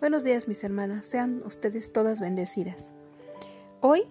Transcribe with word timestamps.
Buenos 0.00 0.24
días 0.24 0.48
mis 0.48 0.64
hermanas, 0.64 1.04
sean 1.04 1.42
ustedes 1.44 1.92
todas 1.92 2.20
bendecidas. 2.20 2.94
Hoy 3.82 4.04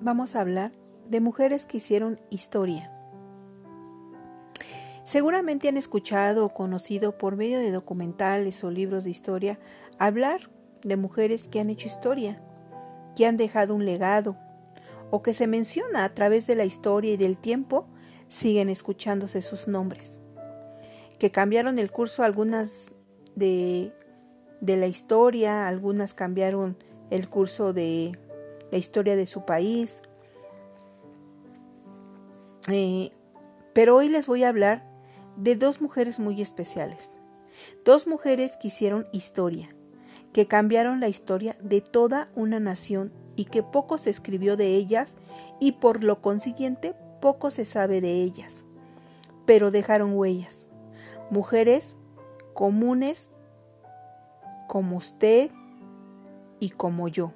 vamos 0.00 0.36
a 0.36 0.40
hablar 0.40 0.70
de 1.08 1.18
mujeres 1.18 1.66
que 1.66 1.78
hicieron 1.78 2.20
historia. 2.30 2.92
Seguramente 5.02 5.66
han 5.68 5.76
escuchado 5.76 6.46
o 6.46 6.54
conocido 6.54 7.18
por 7.18 7.34
medio 7.34 7.58
de 7.58 7.72
documentales 7.72 8.62
o 8.62 8.70
libros 8.70 9.02
de 9.02 9.10
historia 9.10 9.58
hablar 9.98 10.48
de 10.84 10.96
mujeres 10.96 11.48
que 11.48 11.58
han 11.58 11.70
hecho 11.70 11.88
historia, 11.88 12.40
que 13.16 13.26
han 13.26 13.36
dejado 13.36 13.74
un 13.74 13.84
legado, 13.84 14.36
o 15.10 15.24
que 15.24 15.34
se 15.34 15.48
menciona 15.48 16.04
a 16.04 16.14
través 16.14 16.46
de 16.46 16.54
la 16.54 16.66
historia 16.66 17.14
y 17.14 17.16
del 17.16 17.36
tiempo, 17.36 17.88
siguen 18.28 18.68
escuchándose 18.68 19.42
sus 19.42 19.66
nombres, 19.66 20.20
que 21.18 21.32
cambiaron 21.32 21.80
el 21.80 21.90
curso 21.90 22.22
algunas 22.22 22.92
de 23.34 23.92
de 24.60 24.76
la 24.76 24.86
historia, 24.86 25.68
algunas 25.68 26.14
cambiaron 26.14 26.76
el 27.10 27.28
curso 27.28 27.72
de 27.72 28.12
la 28.70 28.78
historia 28.78 29.16
de 29.16 29.26
su 29.26 29.44
país. 29.44 30.02
Eh, 32.68 33.10
pero 33.72 33.96
hoy 33.96 34.08
les 34.08 34.26
voy 34.26 34.44
a 34.44 34.48
hablar 34.48 34.84
de 35.36 35.56
dos 35.56 35.80
mujeres 35.80 36.18
muy 36.18 36.40
especiales. 36.40 37.10
Dos 37.84 38.06
mujeres 38.06 38.56
que 38.56 38.68
hicieron 38.68 39.06
historia, 39.12 39.68
que 40.32 40.46
cambiaron 40.46 41.00
la 41.00 41.08
historia 41.08 41.56
de 41.62 41.80
toda 41.80 42.28
una 42.34 42.60
nación 42.60 43.12
y 43.36 43.44
que 43.46 43.62
poco 43.62 43.98
se 43.98 44.10
escribió 44.10 44.56
de 44.56 44.74
ellas 44.74 45.16
y 45.60 45.72
por 45.72 46.02
lo 46.02 46.20
consiguiente 46.20 46.94
poco 47.20 47.50
se 47.50 47.64
sabe 47.64 48.00
de 48.00 48.22
ellas. 48.22 48.64
Pero 49.46 49.70
dejaron 49.70 50.14
huellas. 50.14 50.68
Mujeres 51.30 51.96
comunes 52.54 53.30
como 54.66 54.96
usted 54.96 55.50
y 56.60 56.70
como 56.70 57.08
yo, 57.08 57.32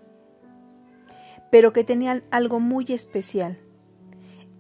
pero 1.51 1.73
que 1.73 1.85
tenían 1.85 2.25
algo 2.31 2.61
muy 2.61 2.87
especial. 2.89 3.59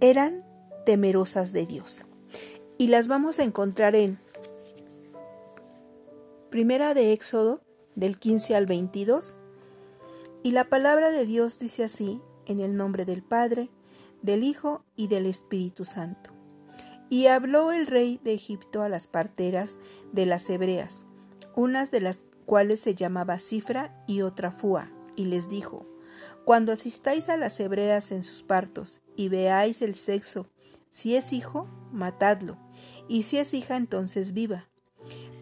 Eran 0.00 0.44
temerosas 0.86 1.53
de 1.53 1.67
Dios. 1.67 2.05
Y 2.78 2.86
las 2.89 3.09
vamos 3.09 3.39
a 3.39 3.44
encontrar 3.44 3.94
en 3.94 4.19
Primera 6.50 6.94
de 6.94 7.12
Éxodo, 7.12 7.61
del 7.94 8.19
15 8.19 8.56
al 8.56 8.67
22. 8.67 9.37
Y 10.42 10.53
la 10.53 10.64
palabra 10.64 11.11
de 11.11 11.27
Dios 11.27 11.59
dice 11.59 11.84
así, 11.84 12.20
en 12.47 12.59
el 12.59 12.77
nombre 12.77 13.05
del 13.05 13.22
Padre, 13.22 13.70
del 14.22 14.42
Hijo 14.42 14.83
y 14.97 15.06
del 15.09 15.27
Espíritu 15.27 15.84
Santo. 15.84 16.31
Y 17.09 17.27
habló 17.27 17.70
el 17.70 17.87
rey 17.87 18.20
de 18.25 18.34
Egipto 18.34 18.83
a 18.83 18.89
las 18.89 19.06
parteras 19.06 19.77
de 20.12 20.27
las 20.27 20.48
hebreas, 20.50 21.05
unas 21.55 21.91
de 21.91 22.00
las 22.00 22.25
cuales 22.51 22.81
se 22.81 22.97
llamaba 22.97 23.39
Cifra 23.39 23.95
y 24.09 24.23
otra 24.23 24.51
Fua, 24.51 24.91
y 25.15 25.27
les 25.27 25.48
dijo, 25.48 25.87
Cuando 26.45 26.73
asistáis 26.73 27.29
a 27.29 27.37
las 27.37 27.61
hebreas 27.61 28.11
en 28.11 28.25
sus 28.25 28.43
partos 28.43 29.01
y 29.15 29.29
veáis 29.29 29.83
el 29.83 29.95
sexo, 29.95 30.48
si 30.91 31.15
es 31.15 31.33
hijo, 31.33 31.69
matadlo, 31.93 32.59
y 33.06 33.23
si 33.23 33.39
es 33.39 33.55
hija, 33.55 33.77
entonces 33.77 34.33
viva. 34.33 34.67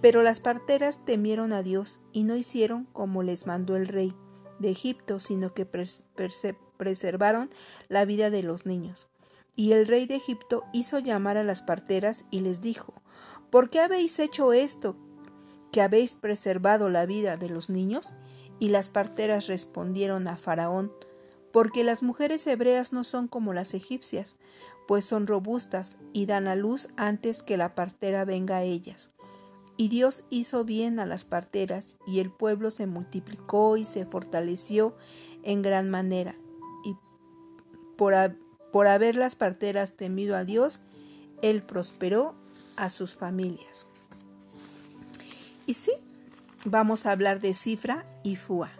Pero 0.03 0.23
las 0.23 0.41
parteras 0.41 1.03
temieron 1.07 1.55
a 1.55 1.63
Dios 1.63 1.99
y 2.13 2.25
no 2.25 2.37
hicieron 2.37 2.85
como 2.93 3.23
les 3.23 3.47
mandó 3.47 3.75
el 3.75 3.89
rey 3.89 4.15
de 4.59 4.71
Egipto, 4.71 5.19
sino 5.19 5.55
que 5.55 5.65
preservaron 5.65 7.49
la 7.89 8.05
vida 8.05 8.29
de 8.29 8.43
los 8.43 8.67
niños. 8.67 9.09
Y 9.57 9.73
el 9.73 9.87
rey 9.87 10.05
de 10.05 10.17
Egipto 10.17 10.65
hizo 10.75 10.99
llamar 10.99 11.39
a 11.39 11.43
las 11.43 11.63
parteras 11.63 12.27
y 12.31 12.41
les 12.41 12.61
dijo, 12.61 12.93
¿Por 13.49 13.71
qué 13.71 13.81
habéis 13.81 14.19
hecho 14.19 14.53
esto? 14.53 14.95
Que 15.73 15.83
habéis 15.83 16.17
preservado 16.17 16.89
la 16.89 17.07
vida 17.07 17.37
de 17.37 17.49
los 17.49 17.71
niños? 17.71 18.15
Y 18.59 18.69
las 18.69 18.91
parteras 18.91 19.47
respondieron 19.47 20.27
a 20.29 20.37
Faraón, 20.37 20.93
porque 21.53 21.85
las 21.85 22.03
mujeres 22.03 22.47
hebreas 22.47 22.93
no 22.93 23.05
son 23.05 23.29
como 23.29 23.53
las 23.53 23.75
egipcias, 23.75 24.37
pues 24.87 25.05
son 25.05 25.27
robustas 25.27 25.99
y 26.13 26.27
dan 26.27 26.49
a 26.49 26.57
luz 26.57 26.89
antes 26.97 27.43
que 27.43 27.57
la 27.57 27.75
partera 27.75 28.25
venga 28.25 28.57
a 28.57 28.63
ellas. 28.63 29.11
Y 29.77 29.89
Dios 29.89 30.25
hizo 30.31 30.65
bien 30.65 30.99
a 30.99 31.07
las 31.07 31.25
parteras, 31.25 31.97
y 32.07 32.21
el 32.21 32.31
pueblo 32.31 32.71
se 32.71 32.87
multiplicó 32.87 33.77
y 33.77 33.85
se 33.85 34.07
fortaleció 34.07 34.97
en 35.45 35.63
gran 35.63 35.91
manera. 35.91 36.35
Y 36.85 36.97
por, 37.97 38.15
por 38.73 38.87
haber 38.87 39.15
las 39.15 39.37
parteras 39.37 39.97
temido 39.97 40.37
a 40.37 40.45
Dios, 40.45 40.81
Él 41.43 41.63
prosperó 41.63 42.35
a 42.77 42.91
sus 42.91 43.15
familias. 43.15 43.88
Y 45.69 45.75
sí, 45.75 45.93
vamos 46.65 47.05
a 47.05 47.13
hablar 47.13 47.43
de 47.43 47.53
Cifra 47.53 48.07
y 48.25 48.37
Fua, 48.37 48.71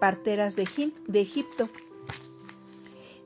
parteras 0.00 0.56
de, 0.56 0.62
Egipto. 0.62 1.68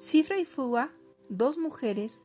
Cifra 0.00 0.40
y 0.40 0.44
Fua, 0.44 0.90
dos 1.28 1.56
mujeres 1.56 2.22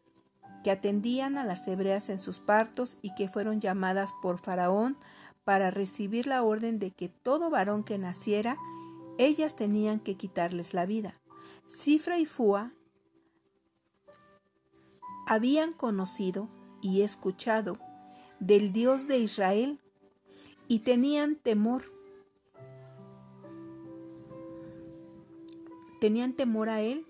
que 0.64 0.72
atendían 0.72 1.38
a 1.38 1.44
las 1.44 1.68
hebreas 1.68 2.10
en 2.10 2.20
sus 2.20 2.40
partos 2.40 2.98
y 3.04 3.14
que 3.14 3.30
fueron 3.30 3.62
llamadas 3.62 4.12
por 4.24 4.40
Faraón 4.40 4.98
para 5.44 5.70
recibir 5.70 6.26
la 6.26 6.42
orden 6.42 6.80
de 6.80 6.90
que 6.90 7.10
todo 7.10 7.52
varón 7.52 7.84
que 7.84 8.00
naciera, 8.00 8.58
ellas 9.20 9.56
tenían 9.56 10.00
que 10.00 10.16
quitarles 10.16 10.74
la 10.74 10.88
vida. 10.88 11.14
Cifra 11.68 12.18
y 12.18 12.26
Fua 12.26 12.72
habían 15.28 15.74
conocido 15.74 16.50
y 16.82 17.04
escuchado 17.04 17.78
del 18.40 18.74
Dios 18.74 19.08
de 19.08 19.20
Israel 19.20 19.79
y 20.70 20.80
tenían 20.80 21.36
temor. 21.36 21.92
Tenían 26.00 26.34
temor 26.34 26.70
a 26.70 26.80
Él, 26.82 27.06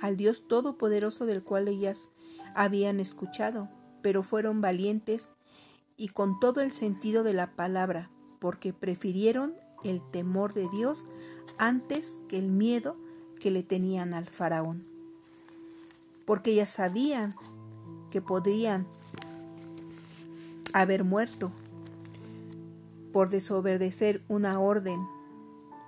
al 0.00 0.18
Dios 0.18 0.46
Todopoderoso 0.48 1.24
del 1.24 1.42
cual 1.42 1.68
ellas 1.68 2.08
habían 2.54 3.00
escuchado, 3.00 3.70
pero 4.02 4.22
fueron 4.22 4.60
valientes 4.60 5.30
y 5.96 6.08
con 6.08 6.40
todo 6.40 6.60
el 6.60 6.72
sentido 6.72 7.22
de 7.22 7.32
la 7.32 7.54
palabra, 7.54 8.10
porque 8.40 8.72
prefirieron 8.72 9.54
el 9.84 10.02
temor 10.10 10.52
de 10.52 10.68
Dios 10.68 11.06
antes 11.56 12.20
que 12.28 12.38
el 12.38 12.48
miedo 12.48 12.96
que 13.40 13.52
le 13.52 13.62
tenían 13.62 14.12
al 14.12 14.26
faraón. 14.26 14.84
Porque 16.26 16.50
ellas 16.50 16.70
sabían 16.70 17.36
que 18.10 18.20
podrían 18.20 18.88
haber 20.72 21.04
muerto 21.04 21.52
por 23.14 23.30
desobedecer 23.30 24.24
una 24.26 24.58
orden 24.58 25.06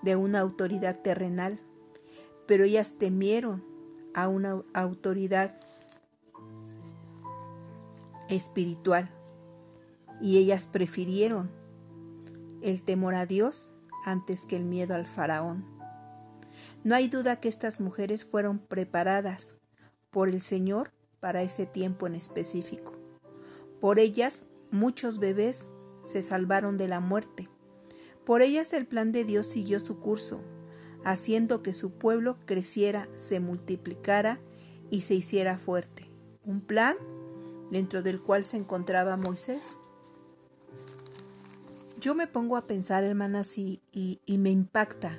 de 0.03 0.15
una 0.15 0.39
autoridad 0.39 1.03
terrenal, 1.03 1.59
pero 2.47 2.63
ellas 2.63 2.99
temieron 3.01 3.65
a 4.15 4.29
una 4.29 4.63
autoridad 4.75 5.57
espiritual 8.29 9.11
y 10.21 10.39
ellas 10.39 10.69
prefirieron 10.69 11.51
el 12.63 12.85
temor 12.85 13.17
a 13.17 13.27
Dios 13.27 13.71
antes 14.05 14.47
que 14.47 14.55
el 14.55 14.65
miedo 14.65 14.95
al 14.95 15.09
faraón. 15.09 15.65
No 16.85 16.95
hay 16.95 17.09
duda 17.09 17.41
que 17.41 17.49
estas 17.49 17.81
mujeres 17.81 18.25
fueron 18.25 18.61
preparadas 18.61 19.57
por 20.13 20.29
el 20.29 20.43
Señor 20.43 20.93
para 21.19 21.43
ese 21.43 21.67
tiempo 21.67 22.07
en 22.07 22.15
específico. 22.15 22.93
Por 23.81 23.99
ellas 23.99 24.45
muchos 24.71 25.19
bebés 25.19 25.69
se 26.07 26.23
salvaron 26.23 26.79
de 26.79 26.89
la 26.89 27.01
muerte. 27.01 27.51
Por 28.25 28.43
ellas 28.43 28.73
el 28.73 28.87
plan 28.87 29.13
de 29.13 29.25
Dios 29.25 29.47
siguió 29.47 29.81
su 29.81 30.01
curso, 30.01 30.41
haciendo 31.05 31.63
que 31.63 31.75
su 31.75 31.93
pueblo 31.93 32.39
creciera, 32.47 33.09
se 33.17 33.41
multiplicara 33.41 34.41
y 34.91 35.03
se 35.03 35.15
hiciera 35.15 35.59
fuerte. 35.59 36.11
Un 36.45 36.61
plan 36.61 36.97
dentro 37.71 38.03
del 38.03 38.21
cual 38.21 38.45
se 38.45 38.57
encontraba 38.57 39.17
Moisés. 39.17 39.79
Yo 42.01 42.15
me 42.15 42.27
pongo 42.27 42.57
a 42.57 42.67
pensar, 42.67 43.05
hermanas, 43.05 43.59
y, 43.59 43.81
y, 43.93 44.39
me 44.39 44.51
impacta, 44.51 45.19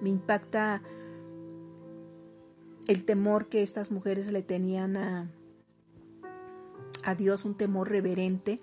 me 0.00 0.10
impacta 0.10 0.82
el 2.88 3.04
temor 3.04 3.48
que 3.48 3.62
estas 3.62 3.90
mujeres 3.90 4.30
le 4.30 4.42
tenían 4.42 4.96
a, 4.96 5.30
a 7.04 7.14
Dios, 7.14 7.44
un 7.44 7.56
temor 7.56 7.88
reverente, 7.88 8.60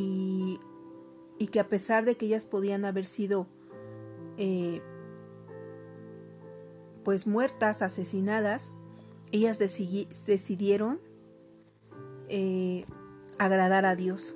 y, 0.00 1.46
que 1.48 1.60
a 1.60 1.68
pesar 1.68 2.04
de 2.04 2.16
que 2.16 2.26
ellas 2.26 2.46
podían 2.46 2.84
haber 2.84 3.04
sido 3.04 3.46
eh, 4.36 4.82
pues 7.04 7.26
muertas, 7.26 7.82
asesinadas, 7.82 8.70
ellas 9.32 9.58
decidieron 9.58 11.00
eh, 12.28 12.84
agradar 13.38 13.86
a 13.86 13.96
Dios. 13.96 14.34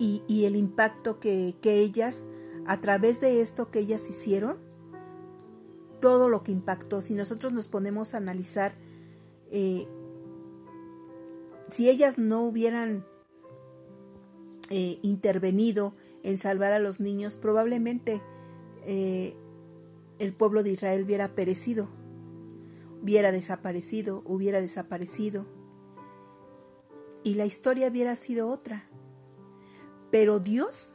Y, 0.00 0.44
el 0.44 0.54
impacto 0.54 1.18
que, 1.18 1.56
ellas, 1.64 2.24
a 2.66 2.80
través 2.80 3.20
de 3.20 3.40
esto 3.40 3.70
que 3.70 3.80
ellas 3.80 4.08
hicieron, 4.08 4.58
todo 6.00 6.28
lo 6.28 6.44
que 6.44 6.52
impactó, 6.52 7.00
si 7.00 7.14
nosotros 7.14 7.52
nos 7.52 7.66
ponemos 7.66 8.14
a 8.14 8.18
analizar 8.18 8.74
eh, 9.50 9.88
si 11.68 11.88
ellas 11.88 12.18
no 12.18 12.42
hubieran 12.42 13.04
eh, 14.70 14.98
intervenido 15.02 15.94
en 16.22 16.38
salvar 16.38 16.72
a 16.72 16.78
los 16.78 17.00
niños, 17.00 17.36
probablemente 17.36 18.22
eh, 18.84 19.36
el 20.18 20.32
pueblo 20.32 20.62
de 20.62 20.70
Israel 20.70 21.04
hubiera 21.04 21.34
perecido, 21.34 21.88
hubiera 23.02 23.32
desaparecido, 23.32 24.22
hubiera 24.26 24.60
desaparecido, 24.60 25.46
y 27.22 27.34
la 27.34 27.46
historia 27.46 27.88
hubiera 27.88 28.16
sido 28.16 28.48
otra. 28.48 28.84
Pero 30.10 30.40
Dios 30.40 30.94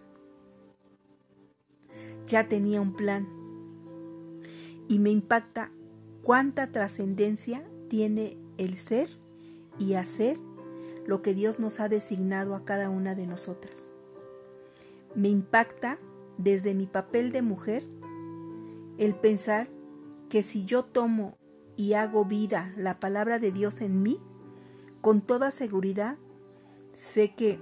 ya 2.25 2.47
tenía 2.47 2.81
un 2.81 2.95
plan 2.95 3.27
y 4.87 4.99
me 4.99 5.11
impacta 5.11 5.71
cuánta 6.23 6.71
trascendencia 6.71 7.63
tiene 7.89 8.37
el 8.57 8.75
ser 8.75 9.09
y 9.77 9.93
hacer 9.93 10.39
lo 11.05 11.21
que 11.21 11.33
Dios 11.33 11.59
nos 11.59 11.79
ha 11.79 11.89
designado 11.89 12.55
a 12.55 12.65
cada 12.65 12.89
una 12.89 13.15
de 13.15 13.27
nosotras. 13.27 13.91
Me 15.15 15.29
impacta 15.29 15.99
desde 16.37 16.73
mi 16.73 16.87
papel 16.87 17.31
de 17.31 17.41
mujer 17.41 17.85
el 18.97 19.15
pensar 19.15 19.69
que 20.29 20.43
si 20.43 20.65
yo 20.65 20.83
tomo 20.83 21.37
y 21.75 21.93
hago 21.93 22.25
vida 22.25 22.73
la 22.77 22.99
palabra 22.99 23.39
de 23.39 23.51
Dios 23.51 23.81
en 23.81 24.01
mí, 24.01 24.19
con 25.01 25.21
toda 25.21 25.51
seguridad 25.51 26.17
sé 26.93 27.33
que 27.35 27.59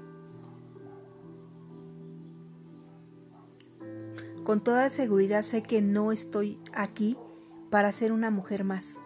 con 4.43 4.61
toda 4.61 4.89
seguridad 4.89 5.43
sé 5.43 5.63
que 5.63 5.81
no 5.81 6.11
estoy 6.11 6.59
aquí 6.73 7.17
para 7.69 7.91
ser 7.91 8.11
una 8.11 8.31
mujer 8.31 8.63
más 8.63 8.97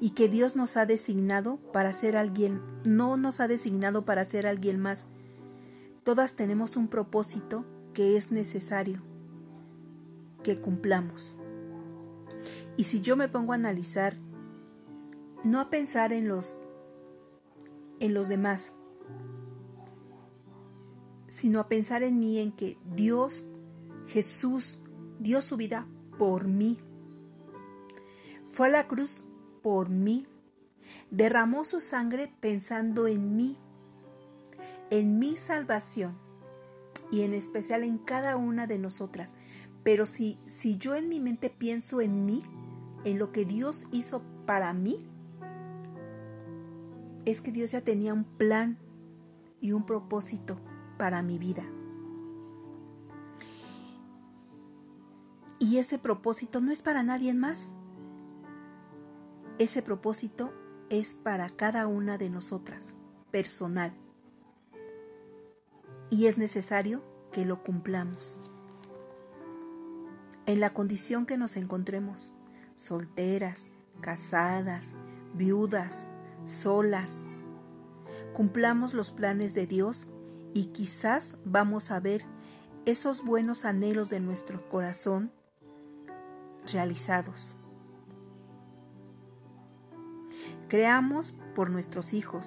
y 0.00 0.10
que 0.10 0.28
Dios 0.28 0.56
nos 0.56 0.78
ha 0.78 0.86
designado 0.86 1.58
para 1.72 1.92
ser 1.92 2.16
alguien, 2.16 2.62
no 2.84 3.18
nos 3.18 3.38
ha 3.40 3.48
designado 3.48 4.06
para 4.06 4.24
ser 4.24 4.46
alguien 4.46 4.80
más. 4.80 5.06
Todas 6.04 6.34
tenemos 6.34 6.76
un 6.76 6.88
propósito 6.88 7.66
que 7.92 8.16
es 8.16 8.32
necesario 8.32 9.02
que 10.42 10.58
cumplamos. 10.58 11.36
Y 12.78 12.84
si 12.84 13.02
yo 13.02 13.14
me 13.14 13.28
pongo 13.28 13.52
a 13.52 13.56
analizar, 13.56 14.14
no 15.44 15.60
a 15.60 15.68
pensar 15.68 16.14
en 16.14 16.28
los 16.28 16.58
en 17.98 18.14
los 18.14 18.28
demás, 18.28 18.72
sino 21.28 21.60
a 21.60 21.68
pensar 21.68 22.02
en 22.02 22.18
mí 22.18 22.38
en 22.38 22.52
que 22.52 22.78
Dios, 22.94 23.44
Jesús, 24.06 24.80
dio 25.18 25.42
su 25.42 25.58
vida 25.58 25.86
por 26.18 26.48
mí. 26.48 26.78
Fue 28.44 28.68
a 28.68 28.70
la 28.70 28.88
cruz 28.88 29.22
por 29.62 29.88
mí. 29.88 30.26
Derramó 31.10 31.64
su 31.64 31.80
sangre 31.80 32.32
pensando 32.40 33.06
en 33.06 33.36
mí, 33.36 33.56
en 34.90 35.18
mi 35.18 35.36
salvación 35.36 36.16
y 37.10 37.22
en 37.22 37.34
especial 37.34 37.84
en 37.84 37.98
cada 37.98 38.36
una 38.36 38.66
de 38.66 38.78
nosotras. 38.78 39.34
Pero 39.82 40.06
si, 40.06 40.38
si 40.46 40.76
yo 40.76 40.94
en 40.94 41.08
mi 41.08 41.20
mente 41.20 41.50
pienso 41.50 42.00
en 42.00 42.26
mí, 42.26 42.42
en 43.04 43.18
lo 43.18 43.32
que 43.32 43.44
Dios 43.44 43.86
hizo 43.92 44.22
para 44.46 44.72
mí, 44.72 45.06
es 47.24 47.40
que 47.40 47.52
Dios 47.52 47.72
ya 47.72 47.80
tenía 47.82 48.12
un 48.14 48.24
plan 48.24 48.78
y 49.60 49.72
un 49.72 49.84
propósito 49.84 50.58
para 50.98 51.22
mi 51.22 51.38
vida. 51.38 51.64
Y 55.58 55.76
ese 55.76 55.98
propósito 55.98 56.60
no 56.60 56.72
es 56.72 56.82
para 56.82 57.02
nadie 57.02 57.34
más. 57.34 57.72
Ese 59.60 59.82
propósito 59.82 60.54
es 60.88 61.12
para 61.12 61.50
cada 61.50 61.86
una 61.86 62.16
de 62.16 62.30
nosotras, 62.30 62.94
personal. 63.30 63.92
Y 66.08 66.28
es 66.28 66.38
necesario 66.38 67.04
que 67.30 67.44
lo 67.44 67.62
cumplamos. 67.62 68.38
En 70.46 70.60
la 70.60 70.72
condición 70.72 71.26
que 71.26 71.36
nos 71.36 71.58
encontremos, 71.58 72.32
solteras, 72.76 73.70
casadas, 74.00 74.94
viudas, 75.34 76.08
solas, 76.46 77.22
cumplamos 78.32 78.94
los 78.94 79.12
planes 79.12 79.52
de 79.52 79.66
Dios 79.66 80.08
y 80.54 80.68
quizás 80.68 81.36
vamos 81.44 81.90
a 81.90 82.00
ver 82.00 82.24
esos 82.86 83.22
buenos 83.26 83.66
anhelos 83.66 84.08
de 84.08 84.20
nuestro 84.20 84.66
corazón 84.70 85.30
realizados. 86.72 87.59
Creamos 90.70 91.34
por 91.56 91.68
nuestros 91.68 92.14
hijos, 92.14 92.46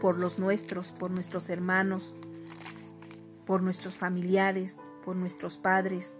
por 0.00 0.18
los 0.18 0.40
nuestros, 0.40 0.90
por 0.90 1.12
nuestros 1.12 1.48
hermanos, 1.48 2.12
por 3.46 3.62
nuestros 3.62 3.96
familiares, 3.96 4.80
por 5.04 5.14
nuestros 5.14 5.58
padres, 5.58 6.12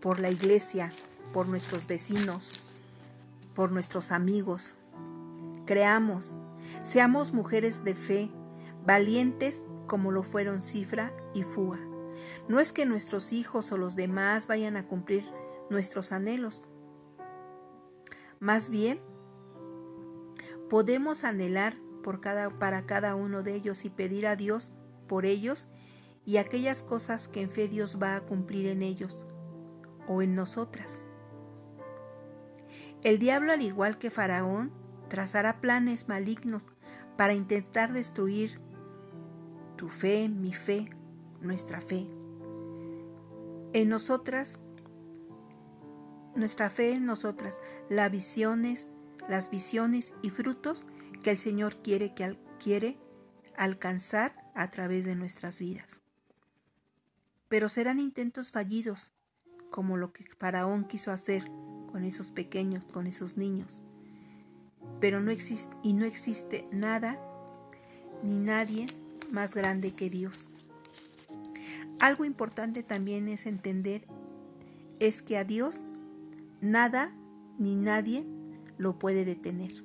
por 0.00 0.18
la 0.18 0.30
iglesia, 0.30 0.90
por 1.34 1.46
nuestros 1.46 1.86
vecinos, 1.86 2.78
por 3.54 3.70
nuestros 3.70 4.12
amigos. 4.12 4.76
Creamos, 5.66 6.38
seamos 6.82 7.34
mujeres 7.34 7.84
de 7.84 7.94
fe, 7.94 8.30
valientes 8.86 9.66
como 9.86 10.10
lo 10.10 10.22
fueron 10.22 10.62
Cifra 10.62 11.12
y 11.34 11.42
Fua. 11.42 11.78
No 12.48 12.60
es 12.60 12.72
que 12.72 12.86
nuestros 12.86 13.34
hijos 13.34 13.72
o 13.72 13.76
los 13.76 13.94
demás 13.94 14.46
vayan 14.46 14.78
a 14.78 14.86
cumplir 14.86 15.22
nuestros 15.68 16.12
anhelos. 16.12 16.66
Más 18.38 18.70
bien, 18.70 19.02
podemos 20.70 21.24
anhelar 21.24 21.74
por 22.02 22.20
cada, 22.20 22.48
para 22.48 22.86
cada 22.86 23.14
uno 23.16 23.42
de 23.42 23.54
ellos 23.54 23.84
y 23.84 23.90
pedir 23.90 24.26
a 24.26 24.36
Dios 24.36 24.70
por 25.08 25.26
ellos 25.26 25.68
y 26.24 26.36
aquellas 26.36 26.82
cosas 26.84 27.28
que 27.28 27.42
en 27.42 27.50
fe 27.50 27.68
Dios 27.68 27.98
va 28.00 28.14
a 28.16 28.20
cumplir 28.20 28.66
en 28.68 28.80
ellos 28.82 29.26
o 30.06 30.22
en 30.22 30.34
nosotras. 30.34 31.04
El 33.02 33.18
diablo, 33.18 33.52
al 33.52 33.62
igual 33.62 33.98
que 33.98 34.10
Faraón, 34.10 34.72
trazará 35.08 35.60
planes 35.60 36.08
malignos 36.08 36.62
para 37.16 37.34
intentar 37.34 37.92
destruir 37.92 38.60
tu 39.76 39.88
fe, 39.88 40.28
mi 40.28 40.52
fe, 40.52 40.88
nuestra 41.40 41.80
fe. 41.80 42.06
En 43.72 43.88
nosotras, 43.88 44.60
nuestra 46.36 46.70
fe 46.70 46.92
en 46.92 47.06
nosotras, 47.06 47.58
las 47.88 48.10
visiones, 48.10 48.90
las 49.28 49.50
visiones 49.50 50.14
y 50.22 50.30
frutos 50.30 50.86
que 51.22 51.30
el 51.30 51.38
Señor 51.38 51.76
quiere, 51.82 52.14
que 52.14 52.36
quiere 52.62 52.98
alcanzar 53.56 54.34
a 54.54 54.70
través 54.70 55.04
de 55.04 55.14
nuestras 55.14 55.58
vidas. 55.58 56.00
Pero 57.48 57.68
serán 57.68 58.00
intentos 58.00 58.52
fallidos, 58.52 59.10
como 59.70 59.96
lo 59.96 60.12
que 60.12 60.24
Faraón 60.24 60.84
quiso 60.84 61.12
hacer 61.12 61.44
con 61.90 62.04
esos 62.04 62.30
pequeños, 62.30 62.84
con 62.84 63.06
esos 63.06 63.36
niños. 63.36 63.82
Pero 65.00 65.20
no 65.20 65.30
existe 65.30 65.74
y 65.82 65.92
no 65.92 66.04
existe 66.04 66.66
nada 66.70 67.18
ni 68.22 68.38
nadie 68.38 68.86
más 69.32 69.54
grande 69.54 69.92
que 69.92 70.10
Dios. 70.10 70.48
Algo 72.00 72.24
importante 72.24 72.82
también 72.82 73.28
es 73.28 73.46
entender 73.46 74.06
es 75.00 75.22
que 75.22 75.36
a 75.36 75.44
Dios 75.44 75.82
nada 76.60 77.12
ni 77.58 77.74
nadie 77.74 78.24
lo 78.80 78.98
puede 78.98 79.26
detener. 79.26 79.84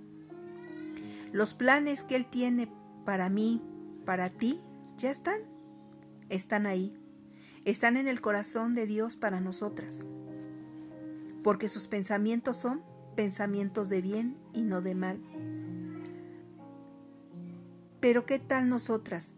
Los 1.33 1.53
planes 1.53 2.05
que 2.05 2.15
Él 2.15 2.25
tiene 2.25 2.71
para 3.03 3.29
mí, 3.29 3.61
para 4.05 4.29
ti, 4.29 4.61
ya 4.97 5.11
están. 5.11 5.41
Están 6.29 6.65
ahí. 6.65 6.97
Están 7.65 7.97
en 7.97 8.07
el 8.07 8.21
corazón 8.21 8.73
de 8.73 8.85
Dios 8.85 9.17
para 9.17 9.41
nosotras. 9.41 10.05
Porque 11.43 11.67
sus 11.67 11.87
pensamientos 11.87 12.55
son 12.55 12.83
pensamientos 13.17 13.89
de 13.89 14.01
bien 14.01 14.37
y 14.53 14.61
no 14.61 14.81
de 14.81 14.95
mal. 14.95 15.19
Pero 17.99 18.25
¿qué 18.25 18.39
tal 18.39 18.69
nosotras? 18.69 19.33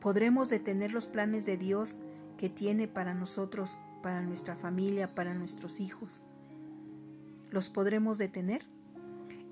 ¿Podremos 0.00 0.48
detener 0.48 0.92
los 0.92 1.06
planes 1.06 1.44
de 1.44 1.58
Dios 1.58 1.98
que 2.38 2.48
tiene 2.48 2.88
para 2.88 3.12
nosotros, 3.12 3.76
para 4.02 4.22
nuestra 4.22 4.56
familia, 4.56 5.14
para 5.14 5.34
nuestros 5.34 5.78
hijos? 5.78 6.22
¿Los 7.52 7.68
podremos 7.68 8.16
detener? 8.16 8.64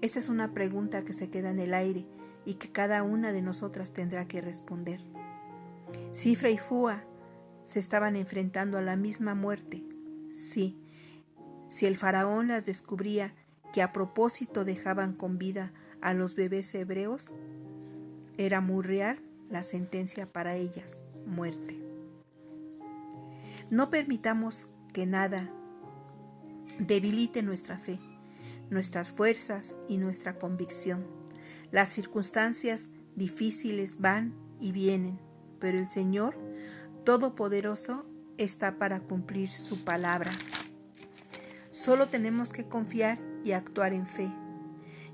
Esa 0.00 0.18
es 0.18 0.30
una 0.30 0.54
pregunta 0.54 1.04
que 1.04 1.12
se 1.12 1.28
queda 1.28 1.50
en 1.50 1.58
el 1.58 1.74
aire 1.74 2.06
y 2.46 2.54
que 2.54 2.72
cada 2.72 3.02
una 3.02 3.30
de 3.30 3.42
nosotras 3.42 3.92
tendrá 3.92 4.26
que 4.26 4.40
responder. 4.40 5.02
Cifra 6.14 6.48
y 6.48 6.56
Fua 6.56 7.04
se 7.66 7.78
estaban 7.78 8.16
enfrentando 8.16 8.78
a 8.78 8.82
la 8.82 8.96
misma 8.96 9.34
muerte. 9.34 9.84
Sí, 10.32 10.80
si 11.68 11.84
el 11.84 11.98
faraón 11.98 12.48
las 12.48 12.64
descubría 12.64 13.34
que 13.74 13.82
a 13.82 13.92
propósito 13.92 14.64
dejaban 14.64 15.12
con 15.12 15.36
vida 15.36 15.74
a 16.00 16.14
los 16.14 16.34
bebés 16.34 16.74
hebreos, 16.74 17.34
era 18.38 18.62
muy 18.62 18.82
real 18.82 19.20
la 19.50 19.62
sentencia 19.62 20.24
para 20.24 20.56
ellas, 20.56 20.98
muerte. 21.26 21.78
No 23.68 23.90
permitamos 23.90 24.68
que 24.94 25.04
nada 25.04 25.52
debilite 26.80 27.42
nuestra 27.42 27.78
fe, 27.78 28.00
nuestras 28.70 29.12
fuerzas 29.12 29.76
y 29.88 29.98
nuestra 29.98 30.38
convicción. 30.38 31.06
Las 31.70 31.90
circunstancias 31.90 32.90
difíciles 33.14 34.00
van 34.00 34.34
y 34.60 34.72
vienen, 34.72 35.20
pero 35.58 35.78
el 35.78 35.88
Señor 35.88 36.36
Todopoderoso 37.04 38.06
está 38.38 38.78
para 38.78 39.00
cumplir 39.00 39.50
su 39.50 39.84
palabra. 39.84 40.30
Solo 41.70 42.06
tenemos 42.08 42.52
que 42.52 42.66
confiar 42.66 43.18
y 43.44 43.52
actuar 43.52 43.92
en 43.92 44.06
fe. 44.06 44.30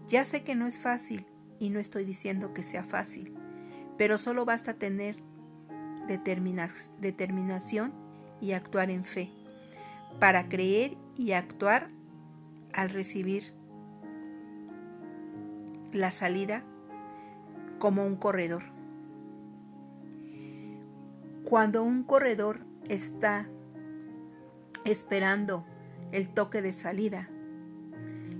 Ya 0.08 0.24
sé 0.24 0.42
que 0.42 0.54
no 0.54 0.66
es 0.66 0.80
fácil 0.80 1.26
y 1.58 1.70
no 1.70 1.80
estoy 1.80 2.04
diciendo 2.04 2.54
que 2.54 2.62
sea 2.62 2.84
fácil, 2.84 3.34
pero 3.98 4.18
solo 4.18 4.44
basta 4.44 4.74
tener 4.74 5.16
determinación 6.08 7.92
y 8.40 8.52
actuar 8.52 8.90
en 8.90 9.04
fe 9.04 9.35
para 10.18 10.48
creer 10.48 10.96
y 11.16 11.32
actuar 11.32 11.88
al 12.72 12.90
recibir 12.90 13.54
la 15.92 16.10
salida 16.10 16.62
como 17.78 18.06
un 18.06 18.16
corredor. 18.16 18.62
Cuando 21.44 21.82
un 21.82 22.02
corredor 22.02 22.60
está 22.88 23.48
esperando 24.84 25.64
el 26.12 26.28
toque 26.28 26.62
de 26.62 26.72
salida 26.72 27.28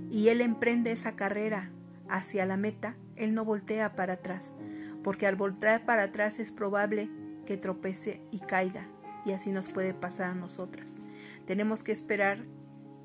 y 0.09 0.29
él 0.29 0.41
emprende 0.41 0.91
esa 0.91 1.15
carrera 1.15 1.71
hacia 2.09 2.45
la 2.45 2.57
meta, 2.57 2.95
él 3.15 3.33
no 3.33 3.45
voltea 3.45 3.95
para 3.95 4.13
atrás, 4.13 4.53
porque 5.03 5.27
al 5.27 5.35
voltear 5.35 5.85
para 5.85 6.03
atrás 6.03 6.39
es 6.39 6.51
probable 6.51 7.09
que 7.45 7.57
tropece 7.57 8.21
y 8.31 8.39
caiga, 8.39 8.87
y 9.25 9.31
así 9.31 9.51
nos 9.51 9.69
puede 9.69 9.93
pasar 9.93 10.31
a 10.31 10.35
nosotras. 10.35 10.99
Tenemos 11.47 11.83
que 11.83 11.91
esperar 11.91 12.39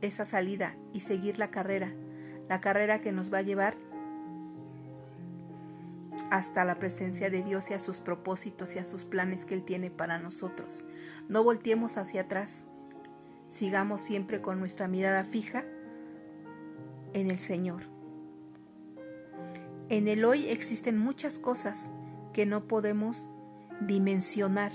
esa 0.03 0.27
salida 0.27 0.77
y 0.93 1.01
seguir 1.01 1.39
la 1.39 1.51
carrera, 1.51 1.95
la 2.49 2.61
carrera 2.61 3.01
que 3.01 3.13
nos 3.13 3.33
va 3.33 3.39
a 3.39 3.43
llevar 3.43 3.77
hasta 6.31 6.65
la 6.65 6.79
presencia 6.79 7.31
de 7.31 7.43
Dios 7.43 7.71
y 7.71 7.75
a 7.75 7.79
sus 7.79 8.01
propósitos 8.01 8.75
y 8.75 8.79
a 8.79 8.85
sus 8.85 9.05
planes 9.05 9.45
que 9.45 9.55
Él 9.55 9.63
tiene 9.63 9.91
para 9.91 10.19
nosotros. 10.19 10.85
No 11.29 11.45
volteemos 11.45 11.97
hacia 11.97 12.23
atrás, 12.23 12.65
sigamos 13.49 14.01
siempre 14.01 14.41
con 14.43 14.59
nuestra 14.59 14.89
mirada 14.89 15.25
fija 15.25 15.65
en 17.13 17.31
el 17.31 17.39
Señor. 17.39 17.83
En 19.89 20.09
el 20.09 20.25
hoy 20.25 20.49
existen 20.49 20.99
muchas 20.99 21.39
cosas 21.39 21.91
que 22.33 22.47
no 22.47 22.67
podemos 22.67 23.29
dimensionar, 23.81 24.73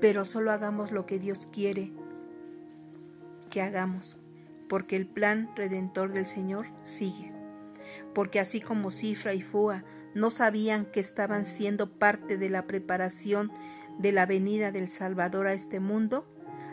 pero 0.00 0.24
solo 0.24 0.52
hagamos 0.52 0.92
lo 0.92 1.06
que 1.06 1.18
Dios 1.18 1.48
quiere 1.52 1.92
que 3.50 3.62
hagamos, 3.62 4.16
porque 4.68 4.96
el 4.96 5.06
plan 5.06 5.50
redentor 5.56 6.12
del 6.12 6.26
Señor 6.26 6.66
sigue. 6.82 7.32
Porque 8.14 8.40
así 8.40 8.60
como 8.60 8.90
Cifra 8.90 9.34
y 9.34 9.42
Fua 9.42 9.84
no 10.14 10.30
sabían 10.30 10.86
que 10.86 11.00
estaban 11.00 11.44
siendo 11.44 11.90
parte 11.90 12.38
de 12.38 12.48
la 12.48 12.66
preparación 12.66 13.52
de 13.98 14.12
la 14.12 14.26
venida 14.26 14.72
del 14.72 14.88
Salvador 14.88 15.46
a 15.46 15.54
este 15.54 15.80
mundo, 15.80 16.26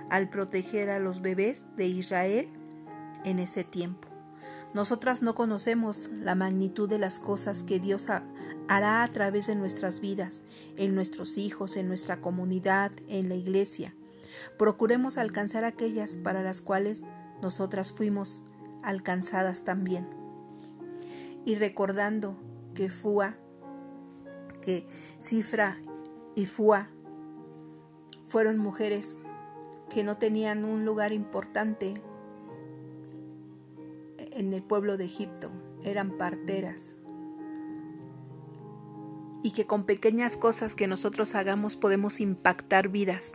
al 0.09 0.29
proteger 0.29 0.89
a 0.89 0.99
los 0.99 1.21
bebés 1.21 1.65
de 1.77 1.85
Israel 1.85 2.49
en 3.23 3.39
ese 3.39 3.63
tiempo. 3.63 4.07
Nosotras 4.73 5.21
no 5.21 5.35
conocemos 5.35 6.09
la 6.13 6.35
magnitud 6.35 6.89
de 6.89 6.97
las 6.97 7.19
cosas 7.19 7.63
que 7.63 7.79
Dios 7.79 8.09
hará 8.67 9.03
a 9.03 9.07
través 9.07 9.47
de 9.47 9.55
nuestras 9.55 9.99
vidas, 9.99 10.41
en 10.77 10.95
nuestros 10.95 11.37
hijos, 11.37 11.75
en 11.75 11.87
nuestra 11.87 12.21
comunidad, 12.21 12.91
en 13.07 13.29
la 13.29 13.35
iglesia. 13.35 13.93
Procuremos 14.57 15.17
alcanzar 15.17 15.63
aquellas 15.65 16.17
para 16.17 16.41
las 16.41 16.61
cuales 16.61 17.01
nosotras 17.41 17.91
fuimos 17.91 18.41
alcanzadas 18.81 19.63
también. 19.63 20.07
Y 21.45 21.55
recordando 21.55 22.37
que 22.73 22.89
Fua, 22.89 23.35
que 24.61 24.87
Cifra 25.19 25.77
y 26.35 26.45
Fua 26.45 26.89
fueron 28.23 28.57
mujeres 28.57 29.19
que 29.89 30.03
no 30.03 30.17
tenían 30.17 30.65
un 30.65 30.85
lugar 30.85 31.13
importante 31.13 31.93
en 34.17 34.53
el 34.53 34.63
pueblo 34.63 34.97
de 34.97 35.05
Egipto, 35.05 35.51
eran 35.83 36.17
parteras. 36.17 37.02
Y 39.43 39.51
que 39.51 39.67
con 39.67 39.85
pequeñas 39.85 40.37
cosas 40.37 40.73
que 40.73 40.87
nosotros 40.87 41.35
hagamos 41.35 41.75
podemos 41.75 42.19
impactar 42.19 42.89
vidas. 42.89 43.33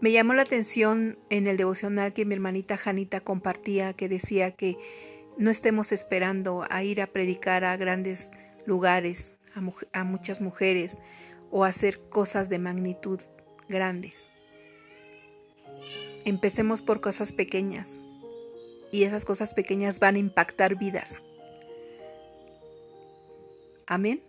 Me 0.00 0.12
llamó 0.12 0.34
la 0.34 0.42
atención 0.42 1.18
en 1.30 1.46
el 1.46 1.56
devocional 1.56 2.12
que 2.12 2.24
mi 2.24 2.34
hermanita 2.34 2.76
Janita 2.76 3.20
compartía, 3.20 3.94
que 3.94 4.08
decía 4.08 4.52
que 4.52 4.76
no 5.38 5.50
estemos 5.50 5.92
esperando 5.92 6.64
a 6.70 6.84
ir 6.84 7.00
a 7.00 7.08
predicar 7.08 7.64
a 7.64 7.76
grandes 7.76 8.30
lugares, 8.66 9.36
a, 9.54 9.98
a 9.98 10.04
muchas 10.04 10.40
mujeres, 10.40 10.98
o 11.50 11.64
hacer 11.64 12.00
cosas 12.08 12.48
de 12.48 12.58
magnitud 12.58 13.20
grandes. 13.68 14.14
Empecemos 16.24 16.82
por 16.82 17.00
cosas 17.00 17.32
pequeñas 17.32 18.00
y 18.92 19.04
esas 19.04 19.24
cosas 19.24 19.54
pequeñas 19.54 19.98
van 19.98 20.16
a 20.16 20.18
impactar 20.18 20.76
vidas. 20.76 21.22
Amén. 23.86 24.22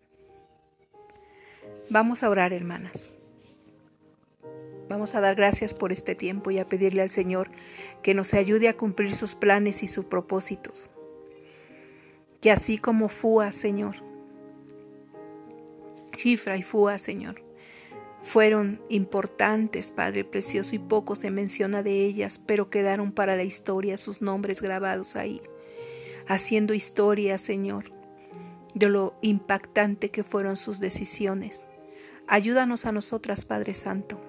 Vamos 1.89 2.23
a 2.23 2.29
orar, 2.29 2.51
hermanas. 2.51 3.13
Vamos 4.89 5.15
a 5.15 5.21
dar 5.21 5.35
gracias 5.35 5.73
por 5.73 5.91
este 5.91 6.13
tiempo 6.13 6.51
y 6.51 6.59
a 6.59 6.65
pedirle 6.65 7.01
al 7.01 7.09
Señor 7.09 7.49
que 8.03 8.13
nos 8.13 8.33
ayude 8.33 8.67
a 8.67 8.77
cumplir 8.77 9.13
sus 9.13 9.33
planes 9.33 9.81
y 9.81 9.87
sus 9.87 10.05
propósitos. 10.05 10.89
Que 12.41 12.51
así 12.51 12.77
como 12.77 13.09
Fua, 13.09 13.51
Señor, 13.51 13.95
Chifra 16.15 16.57
y 16.57 16.63
Fua, 16.63 16.99
Señor, 16.99 17.41
fueron 18.21 18.81
importantes, 18.89 19.91
Padre 19.91 20.23
Precioso, 20.23 20.75
y 20.75 20.79
poco 20.79 21.15
se 21.15 21.31
menciona 21.31 21.83
de 21.83 22.05
ellas, 22.05 22.39
pero 22.39 22.69
quedaron 22.69 23.11
para 23.11 23.35
la 23.35 23.43
historia 23.43 23.97
sus 23.97 24.21
nombres 24.21 24.61
grabados 24.61 25.15
ahí, 25.15 25.41
haciendo 26.27 26.73
historia, 26.73 27.37
Señor, 27.37 27.94
de 28.75 28.89
lo 28.89 29.15
impactante 29.21 30.11
que 30.11 30.23
fueron 30.23 30.57
sus 30.57 30.79
decisiones. 30.79 31.63
Ayúdanos 32.27 32.85
a 32.85 32.91
nosotras, 32.91 33.45
Padre 33.45 33.73
Santo, 33.73 34.21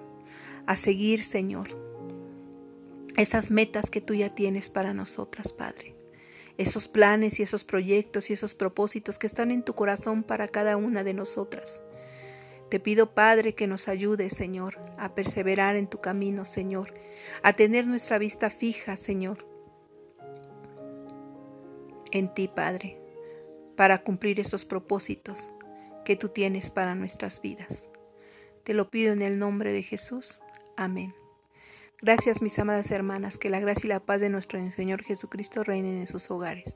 a 0.65 0.75
seguir, 0.75 1.23
Señor, 1.23 1.67
esas 3.17 3.51
metas 3.51 3.89
que 3.89 4.01
tú 4.01 4.13
ya 4.13 4.29
tienes 4.29 4.69
para 4.69 4.93
nosotras, 4.93 5.53
Padre. 5.53 5.95
Esos 6.57 6.87
planes 6.87 7.39
y 7.39 7.43
esos 7.43 7.63
proyectos 7.63 8.29
y 8.29 8.33
esos 8.33 8.55
propósitos 8.55 9.19
que 9.19 9.27
están 9.27 9.51
en 9.51 9.63
tu 9.63 9.75
corazón 9.75 10.23
para 10.23 10.47
cada 10.47 10.75
una 10.77 11.03
de 11.03 11.13
nosotras. 11.13 11.81
Te 12.69 12.79
pido, 12.79 13.13
Padre, 13.13 13.53
que 13.53 13.67
nos 13.67 13.87
ayude, 13.87 14.29
Señor, 14.29 14.79
a 14.97 15.13
perseverar 15.13 15.75
en 15.75 15.87
tu 15.87 15.99
camino, 15.99 16.45
Señor, 16.45 16.93
a 17.43 17.53
tener 17.53 17.85
nuestra 17.85 18.17
vista 18.17 18.49
fija, 18.49 18.97
Señor, 18.97 19.45
en 22.11 22.33
ti, 22.33 22.47
Padre, 22.47 23.06
para 23.77 24.03
cumplir 24.03 24.41
esos 24.41 24.65
propósitos 24.65 25.47
que 26.03 26.17
tú 26.17 26.29
tienes 26.29 26.69
para 26.69 26.95
nuestras 26.95 27.41
vidas. 27.41 27.85
Te 28.65 28.73
lo 28.73 28.89
pido 28.89 29.13
en 29.13 29.21
el 29.21 29.39
nombre 29.39 29.71
de 29.71 29.83
Jesús. 29.83 30.41
Amén. 30.75 31.15
Gracias, 32.01 32.41
mis 32.41 32.59
amadas 32.59 32.91
hermanas, 32.91 33.37
que 33.37 33.49
la 33.49 33.59
gracia 33.59 33.85
y 33.85 33.89
la 33.89 34.01
paz 34.01 34.19
de 34.19 34.29
nuestro 34.29 34.59
Señor 34.71 35.03
Jesucristo 35.03 35.63
reinen 35.63 35.97
en 35.97 36.07
sus 36.07 36.29
hogares. 36.29 36.75